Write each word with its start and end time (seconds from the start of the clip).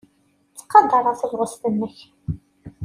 Ttqadareɣ 0.51 1.15
tabɣest-nnek. 1.21 1.97